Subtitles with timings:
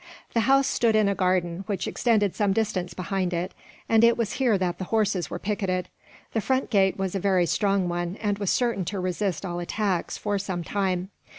[0.33, 3.53] The house stood in a garden, which extended some distance behind it;
[3.87, 5.89] and it was here that the horses were picketed.
[6.33, 10.17] The front gate was a very strong one, and was certain to resist all attacks,
[10.17, 11.11] for some time.